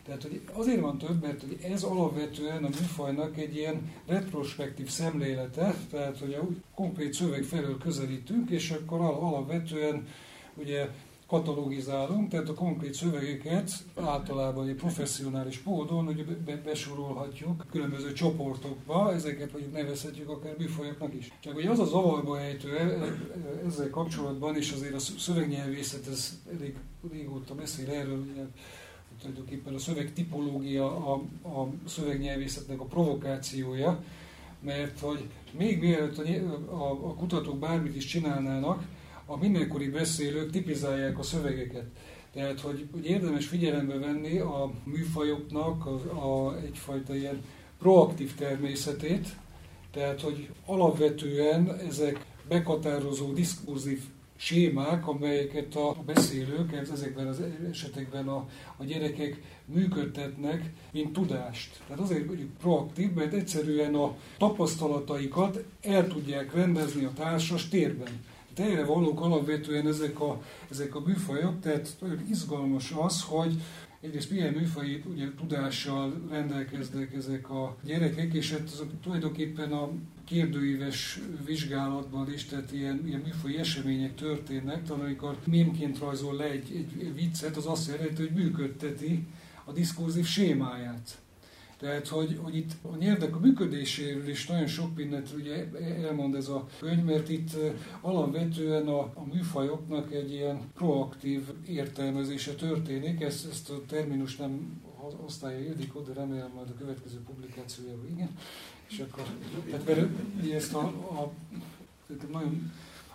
[0.05, 5.75] Tehát hogy azért van több, mert hogy ez alapvetően a műfajnak egy ilyen retrospektív szemlélete,
[5.91, 10.07] tehát hogy a konkrét szöveg felől közelítünk, és akkor alapvetően
[10.55, 10.89] ugye
[11.27, 19.53] katalogizálunk, tehát a konkrét szövegeket általában egy professzionális módon hogy be, besorolhatjuk különböző csoportokba, ezeket
[19.53, 21.33] mondjuk nevezhetjük akár műfajoknak is.
[21.41, 23.17] Csak hogy az a zavarba ejtő e, e,
[23.67, 26.77] ezzel kapcsolatban, és azért a szövegnyelvészet ez elég
[27.13, 28.25] régóta beszél erről,
[29.21, 31.15] tulajdonképpen a szöveg tipológia a,
[31.61, 34.05] a szövegnyelvészetnek a provokációja,
[34.61, 36.23] mert hogy még mielőtt a,
[36.75, 38.83] a, a kutatók bármit is csinálnának,
[39.27, 41.85] a mindenkori beszélők tipizálják a szövegeket.
[42.33, 45.91] Tehát, hogy, hogy érdemes figyelembe venni a műfajoknak a,
[46.27, 47.43] a, egyfajta ilyen
[47.79, 49.37] proaktív természetét,
[49.91, 54.03] tehát, hogy alapvetően ezek bekatározó, diskurzív
[54.45, 61.81] sémák, amelyeket a beszélők ezekben az esetekben a, a gyerekek működtetnek, mint tudást.
[61.87, 68.21] Tehát azért mondjuk proaktív, mert egyszerűen a tapasztalataikat el tudják rendezni a társas térben.
[68.55, 73.61] Tehát erre valók alapvetően ezek a, ezek a műfajok, tehát nagyon izgalmas az, hogy
[74.05, 79.91] egyrészt milyen műfai ugye, tudással rendelkeznek ezek a gyerekek, és hát azok tulajdonképpen a
[80.25, 86.71] kérdőíves vizsgálatban is, tehát ilyen, ilyen műfai események történnek, talán amikor mémként rajzol le egy,
[86.73, 89.27] egy viccet, az azt jelenti, hogy működteti
[89.65, 91.19] a diskurzív sémáját.
[91.85, 95.69] Tehát, hogy, hogy itt a nyelvnek a működéséről is nagyon sok mindent ugye
[96.03, 97.51] elmond ez a könyv, mert itt
[98.01, 103.21] alapvetően a, a műfajoknak egy ilyen proaktív értelmezése történik.
[103.21, 104.83] Ezt, ezt a terminus nem
[105.25, 108.39] osztálya Ildikó, de remélem majd a következő publikációjában igen.
[108.89, 109.25] És akkor,
[109.71, 111.33] tehát mert ezt a, a
[112.33, 112.73] nagyon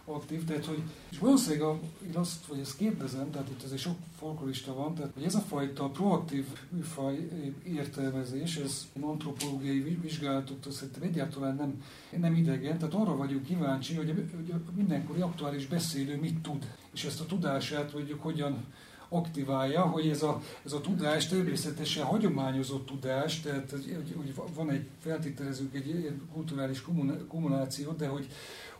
[0.10, 3.96] aktív, tehát hogy, és valószínűleg a, én azt, hogy ezt kérdezem, tehát itt azért sok
[4.18, 7.30] folklorista van, tehát hogy ez a fajta proaktív műfaj
[7.64, 11.84] értelmezés, ez antropológiai vizsgálatoktól szerintem egyáltalán nem,
[12.20, 17.04] nem idegen, tehát arra vagyunk kíváncsi, hogy, hogy a mindenkori aktuális beszélő mit tud, és
[17.04, 18.66] ezt a tudását mondjuk hogyan
[19.10, 24.88] aktiválja, hogy ez a, ez a tudás természetesen hagyományozott tudás, tehát hogy, hogy van egy,
[25.00, 26.84] feltételezünk egy kulturális
[27.28, 28.28] kumuláció, de hogy,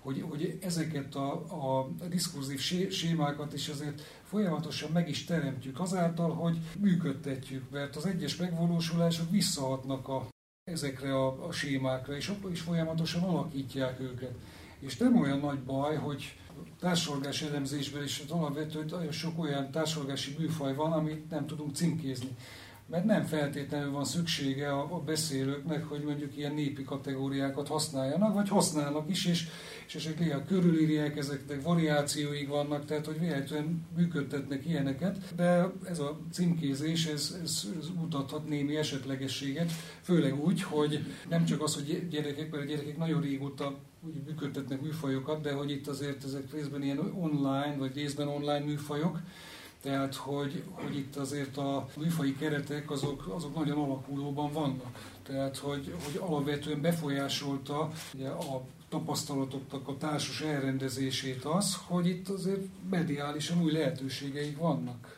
[0.02, 2.60] hogy, hogy ezeket a, a diskurzív
[2.90, 10.08] sémákat is azért folyamatosan meg is teremtjük azáltal, hogy működtetjük, mert az egyes megvalósulások visszahatnak
[10.08, 10.28] a,
[10.64, 14.34] ezekre a, a sémákra, és is folyamatosan alakítják őket.
[14.80, 16.38] És nem olyan nagy baj, hogy
[16.80, 22.36] társadalmi elemzésben is az alapvető, nagyon sok olyan társadalmi műfaj van, amit nem tudunk címkézni.
[22.90, 29.10] Mert nem feltétlenül van szüksége a, beszélőknek, hogy mondjuk ilyen népi kategóriákat használjanak, vagy használnak
[29.10, 29.48] is, és,
[29.88, 36.20] és esetleg a körülírják, ezeknek variációig vannak, tehát hogy véletlenül működtetnek ilyeneket, de ez a
[36.32, 39.72] címkézés, ez, ez, ez mutathat némi esetlegességet,
[40.02, 43.76] főleg úgy, hogy nem csak az, hogy gyerekek, mert a gyerekek nagyon régóta
[44.08, 49.20] úgy működtetnek műfajokat, de hogy itt azért ezek részben ilyen online, vagy részben online műfajok,
[49.82, 55.18] tehát, hogy, hogy itt azért a műfai keretek azok, azok nagyon alakulóban vannak.
[55.24, 62.62] Tehát, hogy, hogy alapvetően befolyásolta ugye, a tapasztalatoknak a társas elrendezését az, hogy itt azért
[62.90, 65.18] mediálisan új lehetőségeik vannak.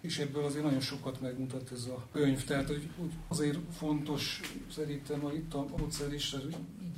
[0.00, 2.44] És ebből azért nagyon sokat megmutat ez a könyv.
[2.44, 4.40] Tehát hogy, hogy azért fontos
[4.74, 6.36] szerintem hogy itt a módszer is,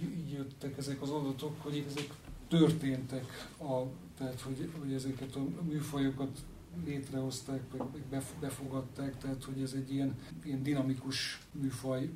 [0.01, 2.09] így, így jöttek ezek az adatok, hogy ezek
[2.49, 3.83] történtek, a,
[4.19, 6.39] tehát hogy, hogy ezeket a műfajokat
[6.85, 7.61] létrehozták,
[8.11, 12.11] meg befogadták, tehát hogy ez egy ilyen, ilyen dinamikus műfaj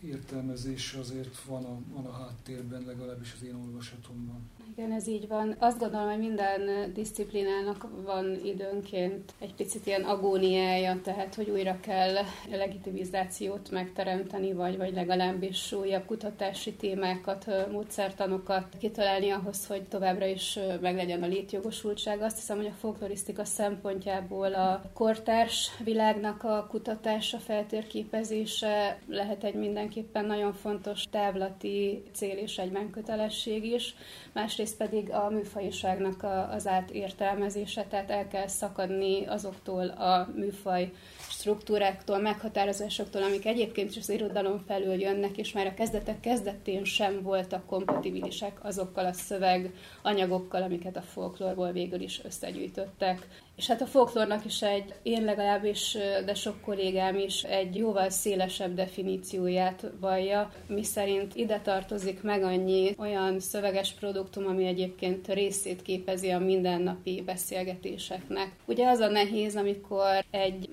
[0.00, 4.40] értelmezés azért van a, van a háttérben, legalábbis az én olvasatomban.
[4.76, 5.56] Igen, ez így van.
[5.58, 12.14] Azt gondolom, hogy minden disziplinának van időnként egy picit ilyen agóniája, tehát hogy újra kell
[12.50, 21.22] legitimizációt megteremteni, vagy, vagy legalábbis újabb kutatási témákat, módszertanokat kitalálni ahhoz, hogy továbbra is meglegyen
[21.22, 22.22] a létjogosultság.
[22.22, 30.24] Azt hiszem, hogy a folklorisztika szempontjából a kortárs világnak a kutatása, feltérképezése lehet egy mindenképpen
[30.24, 33.94] nagyon fontos távlati cél és egyben kötelesség is.
[34.32, 40.92] Másrészt másrészt pedig a műfajiságnak az átértelmezése, tehát el kell szakadni azoktól a műfaj
[41.38, 47.22] struktúráktól, meghatározásoktól, amik egyébként is az irodalom felül jönnek, és már a kezdetek kezdetén sem
[47.22, 53.26] voltak kompatibilisek azokkal a szöveg anyagokkal, amiket a folklórból végül is összegyűjtöttek.
[53.56, 58.74] És hát a folklórnak is egy, én legalábbis, de sok kollégám is egy jóval szélesebb
[58.74, 66.30] definícióját vallja, mi szerint ide tartozik meg annyi olyan szöveges produktum, ami egyébként részét képezi
[66.30, 68.52] a mindennapi beszélgetéseknek.
[68.64, 70.68] Ugye az a nehéz, amikor egy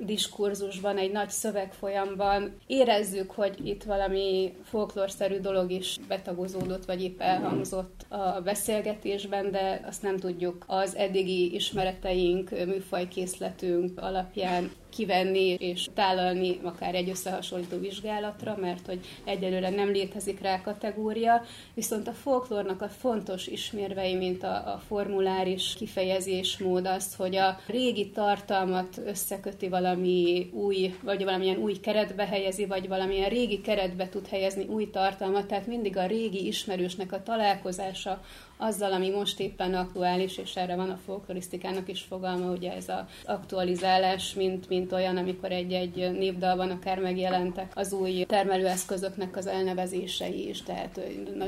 [0.55, 8.05] diskurzusban, egy nagy szövegfolyamban érezzük, hogy itt valami folklórszerű dolog is betagozódott, vagy épp elhangzott
[8.09, 16.95] a beszélgetésben, de azt nem tudjuk az eddigi ismereteink, műfajkészletünk alapján kivenni és tálalni akár
[16.95, 21.41] egy összehasonlító vizsgálatra, mert hogy egyelőre nem létezik rá kategória,
[21.73, 28.09] viszont a folklórnak a fontos ismérvei, mint a, a formuláris kifejezésmód az, hogy a régi
[28.09, 34.65] tartalmat összeköti valami új, vagy valamilyen új keretbe helyezi, vagy valamilyen régi keretbe tud helyezni
[34.65, 38.21] új tartalmat, tehát mindig a régi ismerősnek a találkozása
[38.57, 43.03] azzal, ami most éppen aktuális, és erre van a folklorisztikának is fogalma, ugye ez az
[43.25, 50.63] aktualizálás, mint, mint olyan, amikor egy-egy névdalban akár megjelentek az új termelőeszközöknek az elnevezései is,
[50.63, 50.99] tehát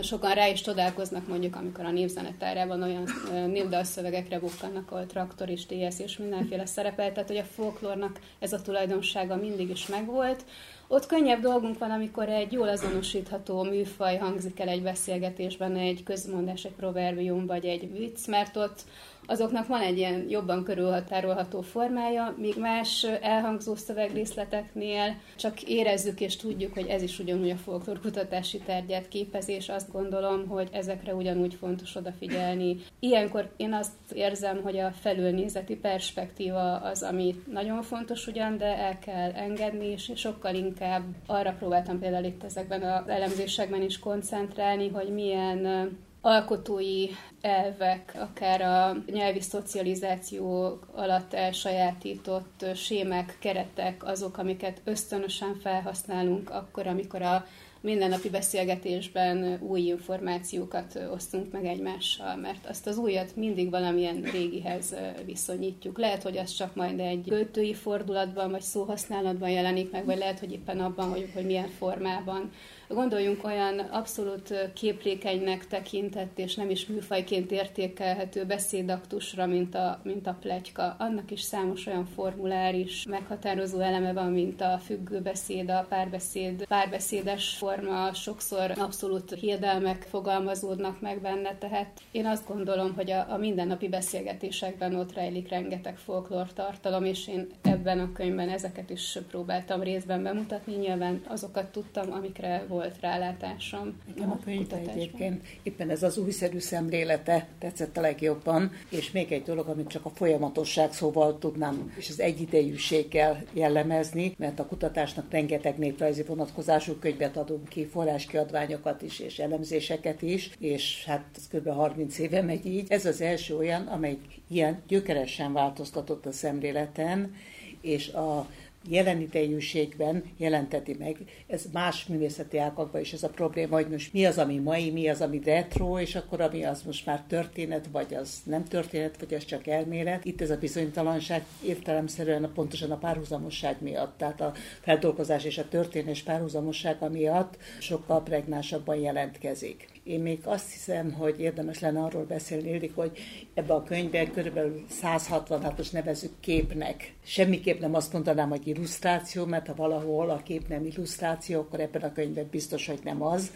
[0.01, 3.07] sokan rá is csodálkoznak mondjuk, amikor a névzenetárában olyan
[3.47, 8.61] névdalszövegekre bukkannak, ahol traktor és TS és mindenféle szerepel, tehát hogy a folklórnak ez a
[8.61, 10.45] tulajdonsága mindig is megvolt,
[10.87, 16.63] ott könnyebb dolgunk van, amikor egy jól azonosítható műfaj hangzik el egy beszélgetésben, egy közmondás,
[16.63, 18.81] egy proverbium vagy egy vicc, mert ott
[19.25, 26.73] azoknak van egy ilyen jobban körülhatárolható formája, míg más elhangzó szövegrészleteknél csak érezzük és tudjuk,
[26.73, 32.77] hogy ez is ugyanúgy a folklórkutatási tárgyát képezi, azt gondolom, hogy ezekre ugyanúgy fontos odafigyelni.
[32.99, 38.99] Ilyenkor én azt érzem, hogy a felülnézeti perspektíva az, ami nagyon fontos ugyan, de el
[38.99, 45.09] kell engedni, és sokkal inkább arra próbáltam például itt ezekben az elemzésekben is koncentrálni, hogy
[45.09, 45.89] milyen
[46.27, 47.07] alkotói
[47.41, 57.21] elvek, akár a nyelvi szocializáció alatt elsajátított sémák, keretek, azok, amiket ösztönösen felhasználunk akkor, amikor
[57.21, 57.45] a
[57.81, 65.97] mindennapi beszélgetésben új információkat osztunk meg egymással, mert azt az újat mindig valamilyen régihez viszonyítjuk.
[65.97, 70.51] Lehet, hogy az csak majd egy költői fordulatban vagy szóhasználatban jelenik meg, vagy lehet, hogy
[70.51, 72.51] éppen abban, hogy, hogy milyen formában
[72.89, 80.37] Gondoljunk olyan abszolút képlékenynek tekintett és nem is műfajként értékelhető beszédaktusra, mint a, mint a
[80.41, 80.95] plegyka.
[80.99, 88.13] Annak is számos olyan formuláris, meghatározó eleme van, mint a függőbeszéd, a párbeszéd, párbeszédes forma,
[88.13, 94.95] sokszor abszolút hiedelmek fogalmazódnak meg benne, tehát én azt gondolom, hogy a, a mindennapi beszélgetésekben
[94.95, 100.75] ott rejlik rengeteg folklór tartalom, és én ebben a könyvben ezeket is próbáltam részben bemutatni,
[100.75, 103.99] nyilván azokat tudtam, amikre volt volt rálátásom.
[104.07, 109.43] Nekem a könyv egyébként éppen ez az újszerű szemlélete tetszett a legjobban, és még egy
[109.43, 115.77] dolog, amit csak a folyamatosság szóval tudnám, és az egyidejűséggel jellemezni, mert a kutatásnak rengeteg
[115.77, 121.69] néprajzi vonatkozású könyvet adunk ki, forráskiadványokat is, és elemzéseket is, és hát ez kb.
[121.69, 122.85] 30 éve megy így.
[122.89, 127.35] Ez az első olyan, amely ilyen gyökeresen változtatott a szemléleten,
[127.81, 128.47] és a
[128.89, 131.17] jelenidejűségben jelenteti meg.
[131.47, 135.09] Ez más művészeti ágakban is ez a probléma, hogy most mi az, ami mai, mi
[135.09, 139.33] az, ami retro, és akkor ami az most már történet, vagy az nem történet, vagy
[139.33, 140.25] az csak elmélet.
[140.25, 146.23] Itt ez a bizonytalanság értelemszerűen pontosan a párhuzamosság miatt, tehát a feldolgozás és a történés
[146.23, 149.96] párhuzamossága miatt sokkal pregnásabban jelentkezik.
[150.07, 153.11] Én még azt hiszem, hogy érdemes lenne arról beszélni, Ildik, hogy
[153.53, 157.13] ebbe a könyvben körülbelül 160, hát most nevezük képnek.
[157.23, 162.01] Semmiképp nem azt mondanám, hogy illusztráció, mert ha valahol a kép nem illusztráció, akkor ebben
[162.01, 163.51] a könyvben biztos, hogy nem az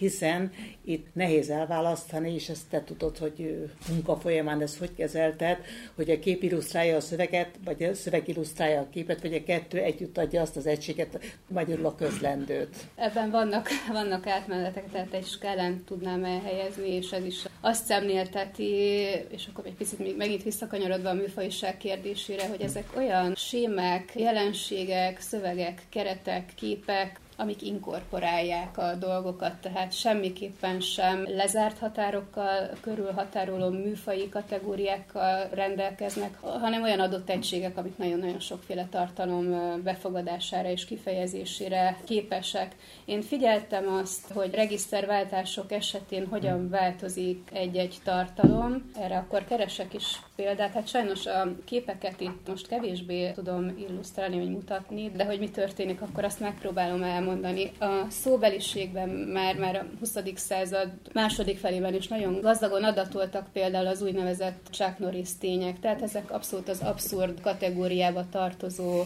[0.00, 0.52] hiszen
[0.84, 5.58] itt nehéz elválasztani, és ezt te tudod, hogy munka folyamán ezt hogy kezelted,
[5.94, 9.78] hogy a kép illusztrálja a szöveget, vagy a szöveg illusztrálja a képet, vagy a kettő
[9.78, 12.76] együtt adja azt az egységet, magyarul a közlendőt.
[12.94, 18.72] Ebben vannak, vannak átmenetek, tehát egy skálán tudnám elhelyezni, és ez is azt szemlélteti,
[19.30, 25.20] és akkor egy picit még megint visszakanyarodva a műfajiság kérdésére, hogy ezek olyan sémák, jelenségek,
[25.20, 35.48] szövegek, keretek, képek, amik inkorporálják a dolgokat, tehát semmiképpen sem lezárt határokkal, körülhatároló műfai kategóriákkal
[35.54, 42.76] rendelkeznek, hanem olyan adott egységek, amik nagyon-nagyon sokféle tartalom befogadására és kifejezésére képesek.
[43.04, 50.72] Én figyeltem azt, hogy regiszterváltások esetén hogyan változik egy-egy tartalom, erre akkor keresek is példát.
[50.72, 56.00] Hát sajnos a képeket itt most kevésbé tudom illusztrálni, vagy mutatni, de hogy mi történik,
[56.00, 57.28] akkor azt megpróbálom elmondani.
[57.78, 60.16] A szóbeliségben már, már a 20.
[60.34, 66.30] század második felében is nagyon gazdagon adatoltak például az úgynevezett Chuck Norris tények, tehát ezek
[66.30, 69.02] abszolút az abszurd kategóriába tartozó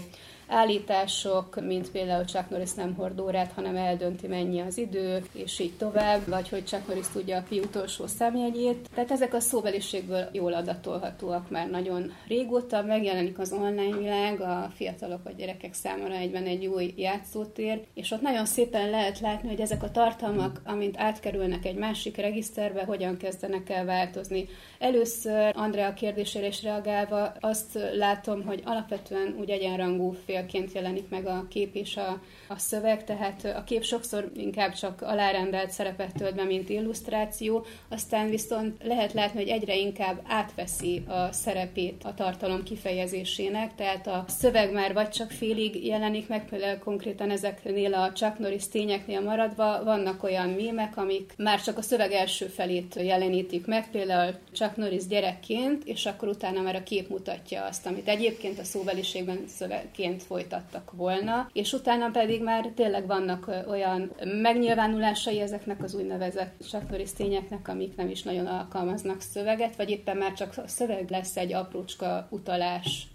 [0.46, 5.76] állítások, mint például Chuck Norris nem hord órát, hanem eldönti mennyi az idő, és így
[5.76, 8.88] tovább, vagy hogy Chuck Norris tudja a fi utolsó számjegyét.
[8.94, 15.22] Tehát ezek a szóbeliségből jól adatolhatóak már nagyon régóta, megjelenik az online világ, a fiatalok
[15.22, 19.82] vagy gyerekek számára egyben egy új játszótér, és ott nagyon szépen lehet látni, hogy ezek
[19.82, 24.48] a tartalmak, amint átkerülnek egy másik regiszterbe, hogyan kezdenek el változni.
[24.78, 31.46] Először Andrea kérdésére is reagálva azt látom, hogy alapvetően úgy egyenrangú félként jelenik meg a
[31.48, 36.44] kép és a, a szöveg, tehát a kép sokszor inkább csak alárendelt szerepet tölt be,
[36.44, 43.74] mint illusztráció, aztán viszont lehet látni, hogy egyre inkább átveszi a szerepét a tartalom kifejezésének,
[43.74, 48.68] tehát a szöveg már vagy csak félig jelenik meg, például konkrétan ezeknél a Chuck Norris
[48.68, 54.34] tényeknél maradva vannak olyan mémek, amik már csak a szöveg első felét jelenítik meg, például
[54.52, 59.44] Chuck Norris gyerekként, és akkor utána már a kép mutatja azt, amit egyébként a szóbeliségben
[59.46, 64.12] szövegként folytattak volna, és utána pedig már tényleg vannak olyan
[64.42, 70.32] megnyilvánulásai ezeknek az úgynevezett Chuck tényeknek, amik nem is nagyon alkalmaznak szöveget, vagy éppen már
[70.32, 73.08] csak a szöveg lesz egy aprócska utalás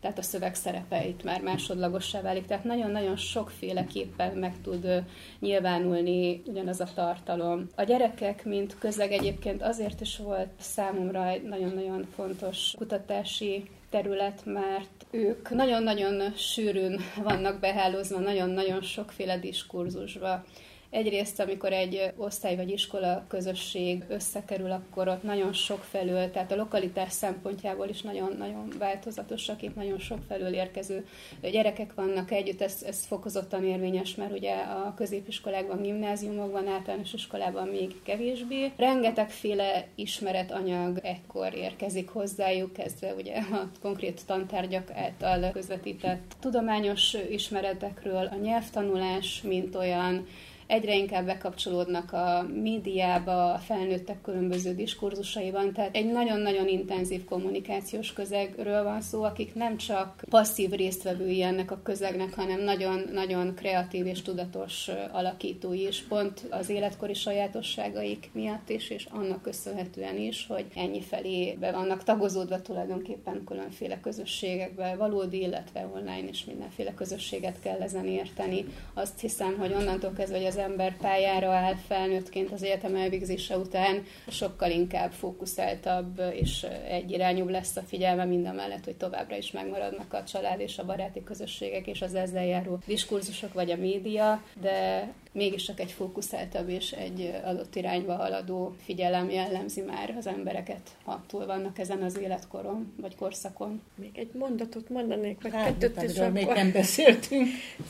[0.00, 2.46] tehát a szöveg szerepe itt már másodlagossá válik.
[2.46, 5.04] Tehát nagyon-nagyon sokféleképpen meg tud
[5.38, 7.68] nyilvánulni ugyanaz a tartalom.
[7.76, 15.06] A gyerekek, mint közeg egyébként azért is volt számomra egy nagyon-nagyon fontos kutatási terület, mert
[15.10, 20.44] ők nagyon-nagyon sűrűn vannak behálózva, nagyon-nagyon sokféle diskurzusba.
[20.92, 26.56] Egyrészt, amikor egy osztály vagy iskola közösség összekerül, akkor ott nagyon sok felől, tehát a
[26.56, 31.06] lokalitás szempontjából is nagyon-nagyon változatosak, itt nagyon sok felől érkező
[31.42, 38.02] gyerekek vannak együtt, ez, ez fokozottan érvényes, mert ugye a középiskolákban, gimnáziumokban, általános iskolában még
[38.02, 38.72] kevésbé.
[38.76, 48.36] Rengetegféle ismeretanyag ekkor érkezik hozzájuk, kezdve ugye a konkrét tantárgyak által közvetített tudományos ismeretekről, a
[48.42, 50.26] nyelvtanulás, mint olyan,
[50.72, 58.82] egyre inkább bekapcsolódnak a médiába, a felnőttek különböző diskurzusaiban, tehát egy nagyon-nagyon intenzív kommunikációs közegről
[58.82, 64.90] van szó, akik nem csak passzív résztvevői ennek a közegnek, hanem nagyon-nagyon kreatív és tudatos
[65.10, 71.56] alakítói is, pont az életkori sajátosságaik miatt is, és annak köszönhetően is, hogy ennyi felé
[71.60, 78.64] be vannak tagozódva tulajdonképpen különféle közösségekbe, valódi, illetve online is mindenféle közösséget kell ezen érteni.
[78.94, 84.02] Azt hiszem, hogy onnantól kezdve, hogy az ember pályára áll felnőttként az egyetem elvégzése után,
[84.28, 90.24] sokkal inkább fókuszáltabb és egyirányúbb lesz a figyelme minden mellett, hogy továbbra is megmaradnak a
[90.24, 95.64] család és a baráti közösségek és az ezzel járó diskurzusok vagy a média, de mégis
[95.64, 101.46] csak egy fókuszáltabb és egy adott irányba haladó figyelem jellemzi már az embereket, ha túl
[101.46, 103.82] vannak ezen az életkoron vagy korszakon.
[103.94, 107.46] Még egy mondatot mondanék, meg hát, kettőt, akkor még nem beszéltünk.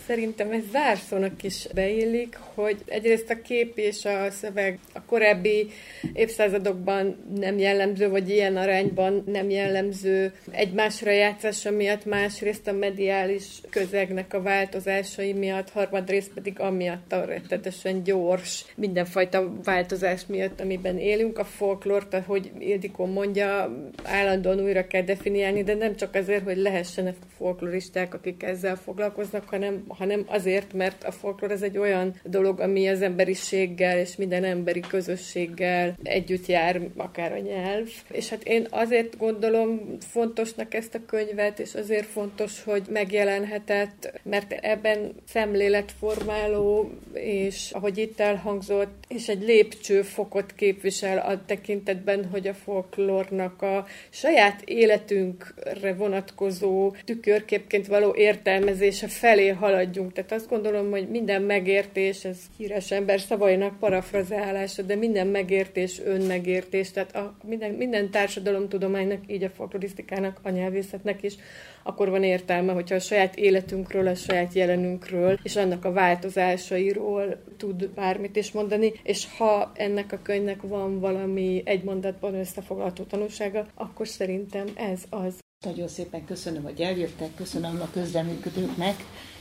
[0.07, 5.71] Szerintem ez zárszónak is beillik, hogy egyrészt a kép és a szöveg a korábbi
[6.13, 14.35] évszázadokban nem jellemző, vagy ilyen arányban nem jellemző egymásra játszása miatt, másrészt a mediális közegnek
[14.35, 21.39] a változásai miatt, harmadrészt pedig amiatt a rettetesen gyors, mindenfajta változás miatt, amiben élünk.
[21.39, 27.17] A folklort, ahogy Ildikó mondja, állandóan újra kell definiálni, de nem csak azért, hogy lehessenek
[27.37, 32.89] folkloristák, akik ezzel foglalkoznak, hanem, hanem azért, mert a folklor ez egy olyan dolog, ami
[32.89, 37.89] az emberiséggel és minden emberi közösséggel együtt jár, akár a nyelv.
[38.11, 44.53] És hát én azért gondolom fontosnak ezt a könyvet, és azért fontos, hogy megjelenhetett, mert
[44.53, 46.91] ebben szemléletformáló
[47.23, 54.63] és ahogy itt elhangzott, és egy lépcsőfokot képvisel a tekintetben, hogy a folklórnak a saját
[54.65, 60.13] életünkre vonatkozó tükörképként való értelmezése felé haladjunk.
[60.13, 66.91] Tehát azt gondolom, hogy minden megértés, ez híres ember szavainak parafrazálása, de minden megértés, önmegértés,
[66.91, 71.35] tehát a, minden, minden társadalomtudománynak, így a folklorisztikának, a nyelvészetnek is
[71.83, 77.12] akkor van értelme, hogyha a saját életünkről, a saját jelenünkről, és annak a változásairól
[77.57, 83.67] tud bármit is mondani, és ha ennek a könyvnek van valami egy mondatban összefoglalható tanulsága,
[83.75, 85.35] akkor szerintem ez az.
[85.65, 88.95] Nagyon szépen köszönöm, hogy eljöttek, köszönöm a közleműködőknek,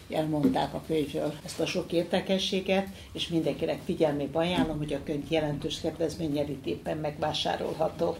[0.09, 5.79] elmondták a könyvről ezt a sok érdekességet, és mindenkinek figyelmébe ajánlom, hogy a könyv jelentős
[5.81, 8.15] kedvezménnyel itt éppen megvásárolható.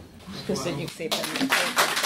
[0.46, 1.18] Köszönjük szépen!
[1.38, 2.01] Mindenkinek.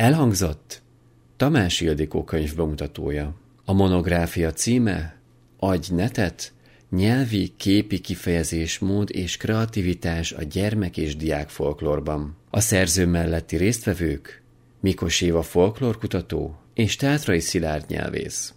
[0.00, 0.82] Elhangzott
[1.36, 3.34] Tamás Ildikó könyv bemutatója.
[3.64, 5.16] A monográfia címe
[5.58, 6.52] Agy netet,
[6.90, 12.36] nyelvi, képi kifejezésmód és kreativitás a gyermek és diák folklórban.
[12.50, 14.42] A szerző melletti résztvevők
[14.80, 18.54] Mikos Éva folklórkutató és Tátrai Szilárd nyelvész.